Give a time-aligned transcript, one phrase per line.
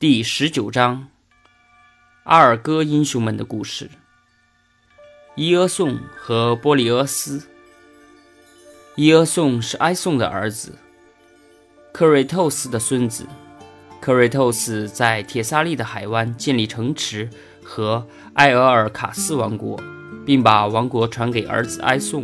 [0.00, 1.08] 第十九章：
[2.22, 3.90] 阿尔戈英雄们的故事。
[5.34, 7.48] 伊俄宋和波利俄斯。
[8.94, 10.78] 伊俄宋是埃宋的儿子，
[11.90, 13.26] 克瑞透斯的孙子。
[14.00, 17.28] 克瑞透斯在铁萨利的海湾建立城池
[17.64, 19.82] 和埃俄尔卡斯王国，
[20.24, 22.22] 并把王国传给儿子埃宋。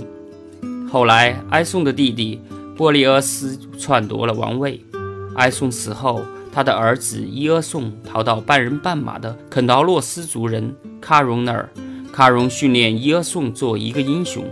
[0.88, 2.40] 后来，埃宋的弟弟
[2.76, 4.80] 波利俄斯篡夺了王位。
[5.34, 6.24] 埃宋死后。
[6.54, 11.68] 他的儿子伊俄宋逃到半人半马的肯劳洛斯族人卡戎那儿，
[12.12, 14.44] 卡戎训练伊俄宋做一个英雄。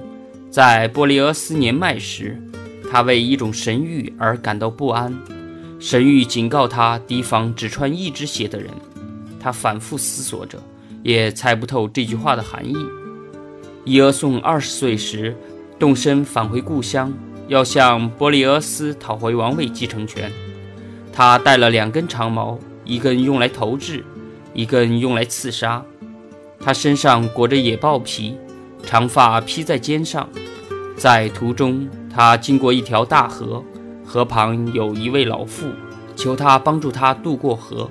[0.50, 2.36] 在波利俄斯年迈时，
[2.90, 5.16] 他为一种神谕而感到不安。
[5.78, 8.68] 神谕警告他提防只穿一只鞋的人。
[9.38, 10.60] 他反复思索着，
[11.04, 12.74] 也猜不透这句话的含义。
[13.84, 15.36] 伊俄宋二十岁时，
[15.78, 17.12] 动身返回故乡，
[17.46, 20.28] 要向波利俄斯讨回王位继承权。
[21.12, 24.04] 他带了两根长矛，一根用来投掷，
[24.54, 25.84] 一根用来刺杀。
[26.58, 28.36] 他身上裹着野豹皮，
[28.82, 30.28] 长发披在肩上。
[30.96, 33.62] 在途中，他经过一条大河，
[34.04, 35.66] 河旁有一位老妇，
[36.16, 37.90] 求他帮助他渡过河。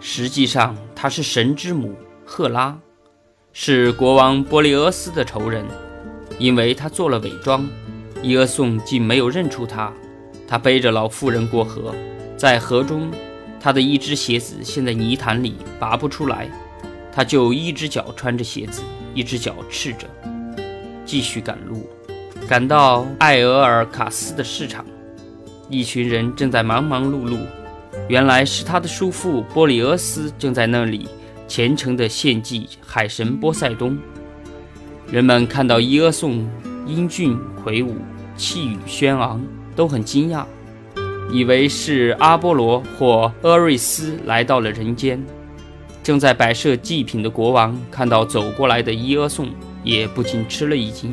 [0.00, 2.78] 实际上，她是神之母赫拉，
[3.52, 5.64] 是国王波利俄斯的仇人。
[6.38, 7.66] 因为他做了伪装，
[8.22, 9.92] 伊俄宋竟没有认出他。
[10.46, 11.94] 他背着老妇人过河。
[12.36, 13.10] 在河中，
[13.58, 16.50] 他的一只鞋子陷在泥潭里，拔不出来。
[17.10, 18.82] 他就一只脚穿着鞋子，
[19.14, 20.06] 一只脚赤着，
[21.06, 21.88] 继续赶路，
[22.46, 24.84] 赶到艾俄尔卡斯的市场。
[25.70, 27.38] 一群人正在忙忙碌碌，
[28.06, 31.08] 原来是他的叔父波里俄斯正在那里
[31.48, 33.98] 虔诚地献祭海神波塞冬。
[35.10, 36.46] 人们看到伊俄宋
[36.86, 37.96] 英俊魁梧，
[38.36, 39.42] 气宇轩昂，
[39.74, 40.44] 都很惊讶。
[41.30, 45.22] 以为是阿波罗或阿瑞斯来到了人间。
[46.02, 49.48] 正在摆设祭品的国王看到走过来的伊俄宋，
[49.82, 51.12] 也不禁吃了一惊，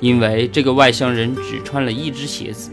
[0.00, 2.70] 因为这个外乡人只穿了一只鞋子。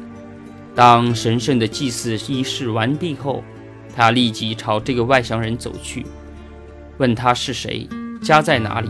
[0.73, 3.43] 当神圣的祭祀仪式完毕后，
[3.93, 6.05] 他立即朝这个外乡人走去，
[6.97, 7.87] 问他是谁，
[8.21, 8.89] 家在哪里。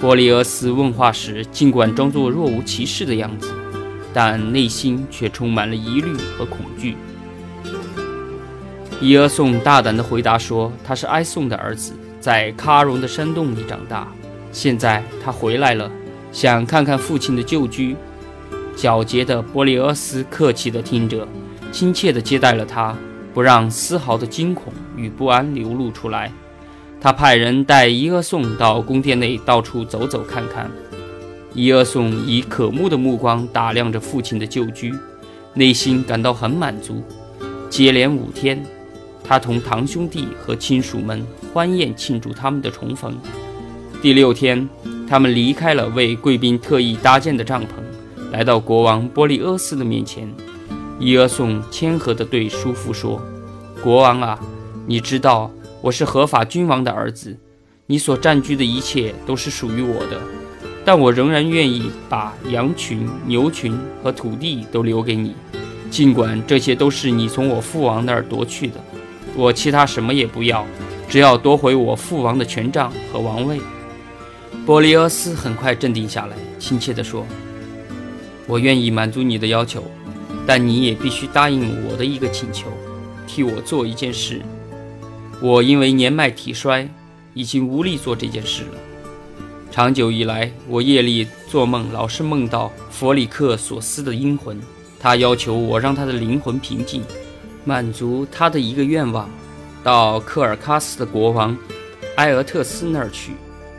[0.00, 3.52] 波利俄斯问话时，尽管装作若无其事的样子。
[4.18, 6.96] 但内心却充满了疑虑和恐惧。
[9.00, 14.08] 伊俄宋大胆地回答说：“他是埃宋的儿子，在喀戎的山洞里长大。
[14.50, 15.88] 现在他回来了，
[16.32, 17.94] 想看看父亲的旧居。”
[18.76, 21.24] 皎洁的波利俄斯客气地听着，
[21.70, 22.96] 亲切地接待了他，
[23.32, 26.32] 不让丝毫的惊恐与不安流露出来。
[27.00, 30.68] 他派人带伊俄宋到宫殿内到处走走看看。
[31.58, 34.94] 伊俄宋以渴慕的目光打量着父亲的旧居，
[35.54, 37.02] 内心感到很满足。
[37.68, 38.64] 接连五天，
[39.24, 43.18] 他同堂兄弟和亲属们欢宴庆祝他们的重逢。
[44.00, 44.68] 第六天，
[45.08, 50.32] 他们离开了为贵宾特意搭建的帐篷，来到国王波利厄斯的面前。
[51.00, 53.20] 伊俄宋谦和地对叔父说
[53.82, 54.38] ：“国王啊，
[54.86, 55.50] 你知道
[55.82, 57.36] 我是合法君王的儿子，
[57.86, 60.20] 你所占据的一切都是属于我的。”
[60.88, 65.34] 但我仍然愿意把羊群、牛群和土地都留给你，
[65.90, 68.82] 尽管这些都是你从我父王那儿夺去的。
[69.36, 70.64] 我其他什么也不要，
[71.06, 73.60] 只要夺回我父王的权杖和王位。
[74.64, 77.26] 波利俄斯很快镇定下来，亲切地说
[78.48, 79.84] ：“我愿意满足你的要求，
[80.46, 82.68] 但你也必须答应我的一个请求，
[83.26, 84.40] 替我做一件事。
[85.42, 86.88] 我因为年迈体衰，
[87.34, 88.78] 已经无力做这件事了。”
[89.70, 94.58] 长久以来，我夜里做梦，老是梦到弗里克索斯的阴魂。
[94.98, 97.02] 他要求我让他的灵魂平静，
[97.64, 99.30] 满足他的一个愿望，
[99.84, 101.56] 到科尔喀斯的国王
[102.16, 103.32] 埃俄特斯那儿去，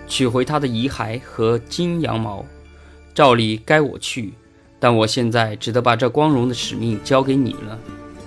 [0.07, 2.45] 取回他的遗骸和金羊毛。
[3.13, 4.33] 照理该我去，
[4.79, 7.77] 但我现在只得把这光荣的使命交给你了。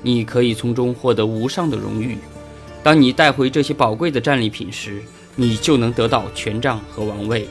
[0.02, 2.18] 你可以从中获得无上的荣誉。
[2.82, 5.00] 当你带回这些宝贵的战利品时，
[5.34, 7.48] 你就能得到权杖和王位。